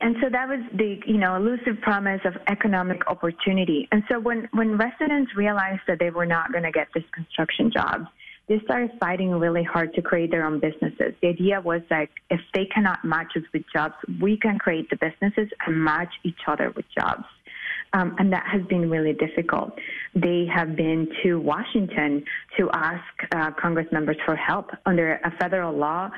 And 0.00 0.16
so 0.22 0.30
that 0.30 0.48
was 0.48 0.60
the, 0.74 0.98
you 1.06 1.18
know, 1.18 1.36
elusive 1.36 1.80
promise 1.82 2.20
of 2.24 2.34
economic 2.48 3.06
opportunity. 3.06 3.86
And 3.92 4.02
so 4.10 4.18
when, 4.18 4.48
when 4.52 4.78
residents 4.78 5.36
realized 5.36 5.82
that 5.86 5.98
they 5.98 6.10
were 6.10 6.26
not 6.26 6.52
going 6.52 6.64
to 6.64 6.72
get 6.72 6.88
this 6.94 7.04
construction 7.12 7.70
job, 7.70 8.06
they 8.48 8.58
started 8.64 8.90
fighting 8.98 9.30
really 9.30 9.62
hard 9.62 9.94
to 9.94 10.02
create 10.02 10.30
their 10.30 10.44
own 10.44 10.58
businesses. 10.58 11.14
The 11.22 11.28
idea 11.28 11.60
was 11.60 11.82
like, 11.90 12.10
if 12.30 12.40
they 12.52 12.64
cannot 12.64 13.04
match 13.04 13.32
us 13.36 13.44
with 13.52 13.62
jobs, 13.72 13.94
we 14.20 14.38
can 14.38 14.58
create 14.58 14.90
the 14.90 14.96
businesses 14.96 15.48
and 15.66 15.84
match 15.84 16.12
each 16.24 16.40
other 16.48 16.72
with 16.74 16.86
jobs. 16.98 17.24
Um, 17.92 18.14
and 18.18 18.32
that 18.32 18.46
has 18.50 18.62
been 18.66 18.88
really 18.88 19.12
difficult. 19.12 19.76
They 20.14 20.46
have 20.52 20.76
been 20.76 21.08
to 21.22 21.40
Washington 21.40 22.24
to 22.56 22.70
ask 22.72 23.04
uh, 23.32 23.50
Congress 23.52 23.86
members 23.90 24.16
for 24.24 24.36
help. 24.36 24.70
Under 24.86 25.20
a 25.24 25.30
federal 25.40 25.76
law, 25.76 26.10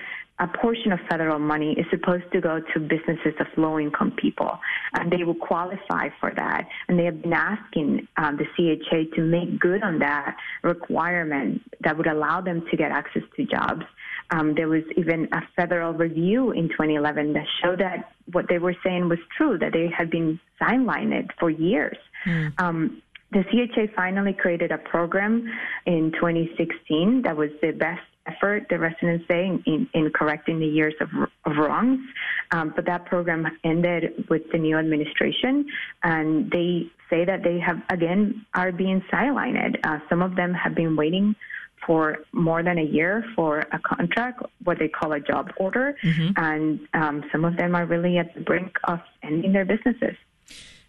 a 0.43 0.49
portion 0.59 0.91
of 0.91 0.99
federal 1.09 1.39
money 1.39 1.73
is 1.79 1.87
supposed 1.89 2.25
to 2.33 2.41
go 2.41 2.61
to 2.75 2.81
businesses 2.81 3.33
of 3.39 3.47
low 3.57 3.79
income 3.79 4.11
people, 4.21 4.59
and 4.95 5.11
they 5.11 5.23
will 5.23 5.37
qualify 5.37 6.09
for 6.19 6.33
that. 6.35 6.67
And 6.89 6.99
they 6.99 7.05
have 7.05 7.23
been 7.23 7.33
asking 7.33 8.09
um, 8.17 8.37
the 8.37 8.47
CHA 8.57 9.15
to 9.15 9.23
make 9.23 9.61
good 9.61 9.85
on 9.85 10.01
that 10.01 10.37
requirement 10.63 11.63
that 11.85 11.97
would 11.97 12.09
allow 12.09 12.41
them 12.41 12.67
to 12.73 12.77
get 12.77 12.91
access 12.91 13.23
to 13.37 13.45
jobs. 13.45 13.85
Um, 14.31 14.55
there 14.57 14.69
was 14.69 14.83
even 14.97 15.29
a 15.33 15.43
federal 15.55 15.93
review 15.93 16.51
in 16.51 16.69
2011 16.71 17.35
that 17.35 17.47
showed 17.63 17.79
that 17.79 18.13
what 18.33 18.47
they 18.49 18.59
were 18.59 18.75
saying 18.85 19.09
was 19.09 19.19
true, 19.37 19.59
that 19.59 19.73
they 19.73 19.89
had 19.97 20.11
been 20.11 20.41
sidelined 20.61 21.29
for 21.39 21.51
years. 21.51 21.97
Um, 22.59 23.03
the 23.33 23.45
CHA 23.45 23.95
finally 23.97 24.33
created 24.33 24.73
a 24.73 24.79
program 24.79 25.49
in 25.87 26.13
2016 26.13 27.23
that 27.23 27.37
was 27.37 27.51
the 27.63 27.73
best 27.73 28.03
effort, 28.27 28.67
the 28.71 28.79
residents 28.79 29.25
say, 29.29 29.47
in, 29.67 29.89
in 29.95 30.11
correcting 30.15 30.59
the 30.59 30.67
years 30.67 30.95
of, 31.01 31.09
of 31.45 31.57
wrongs. 31.57 32.01
Um, 32.51 32.73
but 32.75 32.85
that 32.87 33.07
program 33.07 33.47
ended 33.65 34.27
with 34.29 34.43
the 34.53 34.59
new 34.59 34.77
administration, 34.77 35.67
and 36.03 36.51
they 36.51 36.91
say 37.11 37.25
that 37.25 37.43
they 37.43 37.59
have, 37.59 37.83
again, 37.91 38.45
are 38.55 38.73
being 38.73 39.03
sidelined. 39.13 39.77
Uh, 39.85 39.99
some 40.09 40.23
of 40.23 40.37
them 40.37 40.55
have 40.55 40.75
been 40.75 40.97
waiting 40.97 41.35
for 41.87 42.19
more 42.33 42.63
than 42.63 42.79
a 42.79 42.85
year 42.85 43.25
for 43.35 43.61
a 43.73 43.79
contract, 43.79 44.43
what 44.65 44.79
they 44.79 44.89
call 44.89 45.13
a 45.13 45.21
job 45.21 45.51
order, 45.57 45.97
and 46.37 46.81
um, 46.95 47.25
some 47.33 47.45
of 47.45 47.57
them 47.57 47.75
are 47.75 47.87
really 47.87 48.19
at 48.19 48.33
the 48.35 48.41
brink 48.41 48.77
of 48.85 49.01
ending 49.23 49.53
their 49.53 49.65
businesses. 49.65 50.17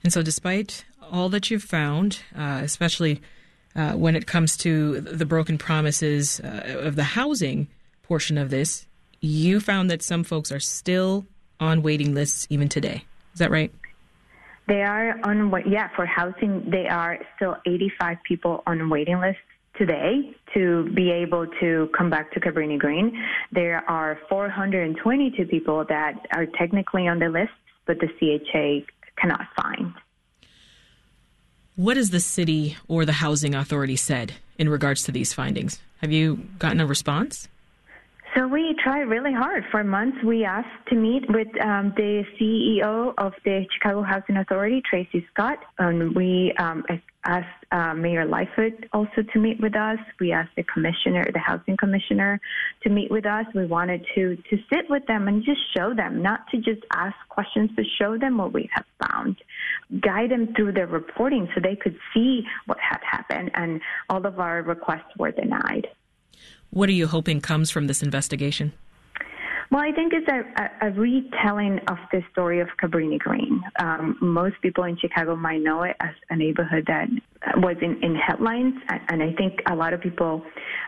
And 0.03 0.13
so, 0.13 0.21
despite 0.21 0.85
all 1.01 1.29
that 1.29 1.49
you've 1.49 1.63
found, 1.63 2.19
uh, 2.35 2.59
especially 2.61 3.21
uh, 3.75 3.93
when 3.93 4.15
it 4.15 4.27
comes 4.27 4.57
to 4.57 5.01
the 5.01 5.25
broken 5.25 5.57
promises 5.57 6.39
uh, 6.39 6.79
of 6.81 6.95
the 6.95 7.03
housing 7.03 7.67
portion 8.03 8.37
of 8.37 8.49
this, 8.49 8.85
you 9.19 9.59
found 9.59 9.89
that 9.89 10.01
some 10.01 10.23
folks 10.23 10.51
are 10.51 10.59
still 10.59 11.25
on 11.59 11.81
waiting 11.81 12.13
lists 12.13 12.45
even 12.49 12.67
today. 12.67 13.05
Is 13.33 13.39
that 13.39 13.51
right? 13.51 13.73
They 14.67 14.81
are 14.81 15.19
on 15.23 15.51
yeah 15.67 15.89
for 15.95 16.05
housing. 16.05 16.69
They 16.69 16.87
are 16.87 17.19
still 17.35 17.57
85 17.65 18.17
people 18.23 18.63
on 18.65 18.89
waiting 18.89 19.19
lists 19.19 19.41
today 19.77 20.35
to 20.53 20.89
be 20.93 21.11
able 21.11 21.47
to 21.59 21.89
come 21.97 22.09
back 22.09 22.31
to 22.33 22.39
Cabrini 22.39 22.77
Green. 22.77 23.11
There 23.51 23.83
are 23.89 24.19
422 24.29 25.45
people 25.45 25.83
that 25.89 26.13
are 26.31 26.45
technically 26.45 27.07
on 27.07 27.19
the 27.19 27.29
list, 27.29 27.51
but 27.85 27.97
the 27.99 28.07
CHA 28.07 28.85
cannot 29.19 29.41
find. 29.55 29.93
What 31.75 31.97
has 31.97 32.11
the 32.11 32.19
city 32.19 32.77
or 32.87 33.03
the 33.03 33.13
housing 33.13 33.55
authority 33.55 33.95
said 33.95 34.33
in 34.59 34.69
regards 34.69 35.01
to 35.03 35.11
these 35.11 35.33
findings? 35.33 35.79
Have 36.01 36.11
you 36.11 36.47
gotten 36.59 36.79
a 36.79 36.85
response? 36.85 37.47
So 38.35 38.47
we 38.47 38.75
tried 38.83 39.01
really 39.01 39.31
hard. 39.31 39.63
For 39.69 39.83
months, 39.83 40.17
we 40.25 40.43
asked 40.43 40.87
to 40.89 40.95
meet 40.95 41.23
with 41.29 41.49
um, 41.61 41.93
the 41.95 42.23
CEO 42.39 43.13
of 43.19 43.33
the 43.45 43.63
Chicago 43.73 44.01
Housing 44.01 44.37
Authority, 44.37 44.81
Tracey 44.89 45.23
Scott, 45.31 45.59
and 45.77 46.15
we 46.15 46.51
um, 46.57 46.83
asked 47.25 47.65
uh, 47.71 47.93
Mayor 47.93 48.25
Lightfoot 48.25 48.85
also 48.91 49.21
to 49.33 49.39
meet 49.39 49.61
with 49.61 49.75
us. 49.75 49.99
We 50.19 50.31
asked 50.31 50.55
the 50.55 50.63
commissioner, 50.63 51.23
the 51.31 51.37
housing 51.37 51.77
commissioner, 51.77 52.41
to 52.81 52.89
meet 52.89 53.11
with 53.11 53.27
us. 53.27 53.45
We 53.53 53.67
wanted 53.67 54.03
to 54.15 54.35
to 54.35 54.57
sit 54.67 54.89
with 54.89 55.05
them 55.05 55.27
and 55.27 55.43
just 55.43 55.61
show 55.77 55.93
them, 55.93 56.23
not 56.23 56.47
to 56.49 56.57
just 56.57 56.81
ask 56.91 57.15
questions, 57.29 57.69
but 57.75 57.85
show 57.99 58.17
them 58.17 58.39
what 58.39 58.51
we 58.51 58.67
have 58.73 58.85
found, 59.07 59.35
guide 60.01 60.31
them 60.31 60.55
through 60.55 60.71
the 60.71 60.87
reporting 60.87 61.47
so 61.53 61.61
they 61.61 61.75
could 61.75 61.99
see 62.15 62.41
what 62.65 62.79
had 62.79 62.99
happened. 63.03 63.51
And 63.53 63.79
all 64.09 64.25
of 64.25 64.39
our 64.39 64.63
requests 64.63 65.15
were 65.19 65.31
denied. 65.31 65.87
What 66.73 66.89
are 66.89 66.93
you 66.93 67.05
hoping 67.05 67.39
comes 67.39 67.69
from 67.69 67.85
this 67.85 68.01
investigation? 68.01 68.73
Well, 69.69 69.81
I 69.81 69.91
think 69.91 70.11
it's 70.13 70.27
a, 70.27 70.87
a, 70.87 70.89
a 70.89 70.91
retelling 70.91 71.79
of 71.87 71.97
the 72.11 72.23
story 72.31 72.61
of 72.61 72.67
Cabrini 72.81 73.19
Green. 73.19 73.61
Um, 73.79 74.17
most 74.21 74.55
people 74.61 74.83
in 74.83 74.97
Chicago 74.97 75.35
might 75.35 75.61
know 75.61 75.83
it 75.83 75.95
as 75.99 76.15
a 76.31 76.35
neighborhood 76.35 76.85
that 76.87 77.07
was 77.57 77.75
in, 77.81 78.03
in 78.03 78.15
headlines, 78.15 78.75
and, 79.09 79.21
I 79.21 79.33
think 79.33 79.61
a 79.69 79.75
lot 79.75 79.93
of 79.93 80.01
people 80.01 80.43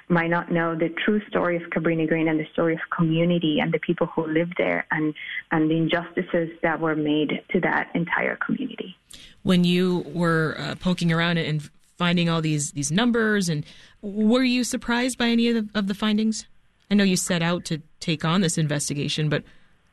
might 0.10 0.30
not 0.30 0.52
know 0.52 0.76
the 0.76 0.90
true 1.04 1.22
story 1.30 1.56
of 1.56 1.64
Cabrini 1.70 2.08
Green 2.08 2.28
and 2.28 2.40
the 2.40 2.48
story 2.54 2.74
of 2.74 2.80
community 2.96 3.60
and 3.62 3.72
the 3.72 3.80
people 3.80 4.08
who 4.08 4.28
lived 4.28 4.56
there 4.58 4.86
and, 4.90 5.14
and 5.52 5.70
the 5.70 5.76
injustices 5.76 6.50
that 6.64 6.80
were 6.80 6.96
made 6.96 7.44
to 7.52 7.60
that 7.62 7.90
entire 7.94 8.38
community. 8.38 8.96
When 9.44 9.64
you 9.64 10.06
were 10.14 10.56
uh, 10.60 10.76
poking 10.76 11.12
around 11.12 11.38
and 11.38 11.70
finding 11.98 12.30
all 12.30 12.42
these 12.42 12.72
these 12.72 12.92
numbers, 12.92 13.50
and 13.50 13.66
were 14.06 14.44
you 14.44 14.64
surprised 14.64 15.18
by 15.18 15.30
any 15.30 15.50
of 15.50 15.56
the, 15.56 15.80
of 15.80 15.88
the 15.88 15.96
findings? 15.96 16.46
I 16.92 16.94
know 16.94 17.04
you 17.04 17.18
set 17.18 17.42
out 17.42 17.66
to 17.66 17.82
take 18.00 18.24
on 18.24 18.42
this 18.42 18.58
investigation, 18.58 19.30
but 19.30 19.44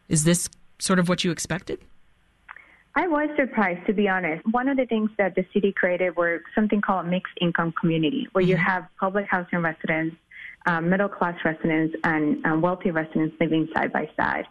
is 0.09 0.25
this 0.25 0.51
sort 0.79 0.99
of 0.99 1.09
what 1.09 1.25
you 1.25 1.31
expected? 1.31 1.81
I 2.95 3.09
was 3.09 3.31
surprised, 3.37 3.87
to 3.87 3.95
be 3.95 4.07
honest. 4.07 4.45
One 4.51 4.69
of 4.69 4.77
the 4.77 4.85
things 4.85 5.09
that 5.17 5.35
the 5.35 5.47
city 5.55 5.73
created 5.73 6.15
were 6.15 6.43
something 6.55 6.83
called 6.83 7.07
a 7.07 7.09
mixed 7.09 7.33
income 7.41 7.73
community, 7.81 8.29
where 8.33 8.45
you 8.45 8.57
have 8.57 8.87
public 9.01 9.27
housing 9.31 9.61
residents, 9.61 10.15
um, 10.67 10.91
middle 10.91 11.09
class 11.09 11.35
residents, 11.43 11.97
and 12.05 12.45
um, 12.45 12.61
wealthy 12.61 12.91
residents 12.91 13.35
living 13.41 13.67
side 13.75 13.95
by 13.95 14.11
side. 14.15 14.45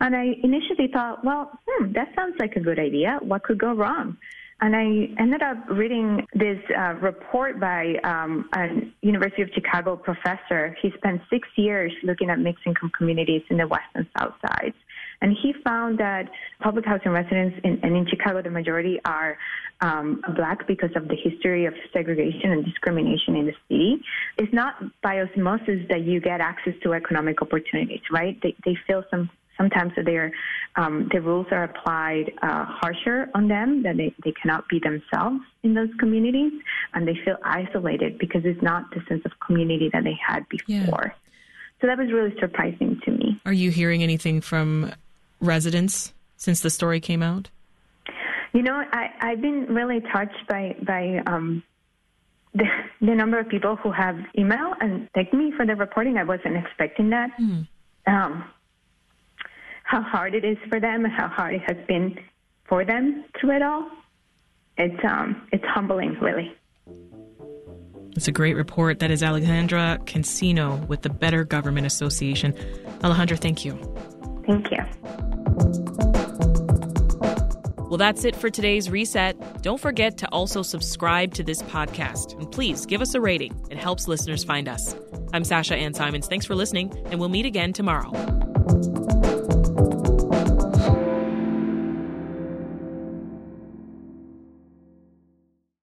And 0.00 0.14
I 0.14 0.36
initially 0.44 0.86
thought, 0.92 1.24
well, 1.24 1.58
hmm, 1.68 1.92
that 1.94 2.14
sounds 2.14 2.36
like 2.38 2.54
a 2.54 2.60
good 2.60 2.78
idea. 2.78 3.18
What 3.20 3.42
could 3.42 3.58
go 3.58 3.72
wrong? 3.72 4.16
And 4.60 4.74
I 4.74 5.22
ended 5.22 5.40
up 5.40 5.56
reading 5.70 6.26
this 6.34 6.58
uh, 6.76 6.94
report 6.94 7.60
by 7.60 7.94
um, 8.02 8.48
a 8.54 8.66
University 9.02 9.42
of 9.42 9.50
Chicago 9.54 9.94
professor. 9.94 10.76
He 10.82 10.90
spent 10.96 11.20
six 11.30 11.46
years 11.54 11.92
looking 12.02 12.28
at 12.28 12.40
mixed 12.40 12.66
income 12.66 12.90
communities 12.96 13.42
in 13.50 13.58
the 13.58 13.68
west 13.68 13.86
and 13.94 14.06
south 14.18 14.34
sides. 14.44 14.74
And 15.20 15.36
he 15.40 15.52
found 15.64 15.98
that 15.98 16.28
public 16.60 16.84
housing 16.86 17.12
residents, 17.12 17.56
in, 17.62 17.80
and 17.82 17.96
in 17.96 18.06
Chicago, 18.08 18.42
the 18.42 18.50
majority 18.50 19.00
are 19.04 19.36
um, 19.80 20.22
black 20.36 20.66
because 20.66 20.90
of 20.96 21.06
the 21.06 21.16
history 21.16 21.66
of 21.66 21.74
segregation 21.92 22.50
and 22.52 22.64
discrimination 22.64 23.36
in 23.36 23.46
the 23.46 23.54
city. 23.68 24.00
It's 24.38 24.52
not 24.52 24.74
by 25.02 25.20
osmosis 25.20 25.86
that 25.88 26.02
you 26.02 26.20
get 26.20 26.40
access 26.40 26.74
to 26.82 26.94
economic 26.94 27.42
opportunities, 27.42 28.02
right? 28.10 28.40
They, 28.42 28.56
they 28.64 28.76
feel 28.86 29.04
some 29.10 29.30
sometimes 29.58 29.92
they're, 30.02 30.32
um, 30.76 31.08
the 31.12 31.20
rules 31.20 31.46
are 31.50 31.64
applied 31.64 32.32
uh, 32.40 32.64
harsher 32.64 33.28
on 33.34 33.48
them, 33.48 33.82
that 33.82 33.98
they, 33.98 34.14
they 34.24 34.32
cannot 34.32 34.66
be 34.68 34.78
themselves 34.78 35.40
in 35.62 35.74
those 35.74 35.90
communities, 35.98 36.52
and 36.94 37.06
they 37.06 37.16
feel 37.24 37.36
isolated 37.42 38.18
because 38.18 38.42
it's 38.44 38.62
not 38.62 38.90
the 38.94 39.02
sense 39.08 39.22
of 39.26 39.32
community 39.44 39.90
that 39.92 40.04
they 40.04 40.16
had 40.26 40.48
before. 40.48 40.68
Yeah. 40.76 41.10
So 41.80 41.86
that 41.86 41.98
was 41.98 42.10
really 42.10 42.34
surprising 42.40 43.00
to 43.04 43.10
me. 43.10 43.40
Are 43.44 43.52
you 43.52 43.70
hearing 43.70 44.02
anything 44.02 44.40
from 44.40 44.92
residents 45.40 46.12
since 46.36 46.60
the 46.60 46.70
story 46.70 47.00
came 47.00 47.22
out? 47.22 47.50
You 48.52 48.62
know, 48.62 48.82
I, 48.92 49.10
I've 49.20 49.40
been 49.40 49.66
really 49.66 50.00
touched 50.12 50.46
by 50.48 50.74
by 50.82 51.22
um, 51.26 51.62
the, 52.54 52.64
the 53.00 53.14
number 53.14 53.38
of 53.38 53.48
people 53.48 53.76
who 53.76 53.92
have 53.92 54.16
emailed 54.36 54.74
and 54.80 55.08
thanked 55.12 55.34
me 55.34 55.52
for 55.56 55.66
the 55.66 55.76
reporting. 55.76 56.16
I 56.16 56.24
wasn't 56.24 56.56
expecting 56.56 57.10
that. 57.10 57.30
Um, 58.06 58.44
how 59.88 60.02
hard 60.02 60.34
it 60.34 60.44
is 60.44 60.58
for 60.68 60.78
them 60.78 61.06
and 61.06 61.12
how 61.12 61.28
hard 61.28 61.54
it 61.54 61.62
has 61.66 61.76
been 61.86 62.18
for 62.64 62.84
them 62.84 63.24
through 63.40 63.56
it 63.56 63.62
all. 63.62 63.88
It's 64.76 65.02
um, 65.02 65.48
it's 65.50 65.64
humbling, 65.64 66.14
really. 66.20 66.52
It's 68.14 68.28
a 68.28 68.32
great 68.32 68.54
report. 68.54 68.98
That 68.98 69.10
is 69.10 69.22
Alejandra 69.22 70.04
Cancino 70.04 70.86
with 70.88 71.02
the 71.02 71.08
Better 71.08 71.42
Government 71.42 71.86
Association. 71.86 72.52
Alejandra, 73.00 73.38
thank 73.38 73.64
you. 73.64 73.72
Thank 74.46 74.70
you. 74.70 74.84
Well, 77.88 77.96
that's 77.96 78.24
it 78.24 78.36
for 78.36 78.50
today's 78.50 78.90
reset. 78.90 79.62
Don't 79.62 79.80
forget 79.80 80.18
to 80.18 80.28
also 80.28 80.60
subscribe 80.60 81.32
to 81.34 81.42
this 81.42 81.62
podcast. 81.62 82.38
And 82.38 82.52
please 82.52 82.84
give 82.84 83.00
us 83.00 83.14
a 83.14 83.20
rating, 83.22 83.58
it 83.70 83.78
helps 83.78 84.06
listeners 84.06 84.44
find 84.44 84.68
us. 84.68 84.94
I'm 85.32 85.44
Sasha 85.44 85.76
Ann 85.76 85.94
Simons. 85.94 86.26
Thanks 86.26 86.44
for 86.44 86.54
listening, 86.54 86.92
and 87.06 87.18
we'll 87.18 87.30
meet 87.30 87.46
again 87.46 87.72
tomorrow. 87.72 88.37